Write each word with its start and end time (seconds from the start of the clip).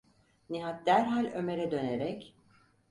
Nihat 0.49 0.85
derhal 0.85 1.31
Ömer’e 1.35 1.71
dönerek: 1.71 2.33